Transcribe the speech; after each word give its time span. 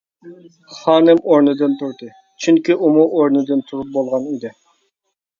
خانىم 0.75 1.19
ئورنىدىن 1.33 1.75
تۇردى، 1.81 2.07
چۈنكى 2.45 2.77
ئۇمۇ 2.87 3.03
ئورنىدىن 3.19 3.61
تۇرۇپ 3.67 3.93
بولغان 3.99 4.25
ئىدى. 4.31 4.51